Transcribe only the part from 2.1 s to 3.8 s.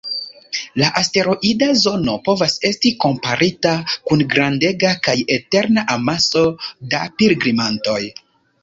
povas esti komparita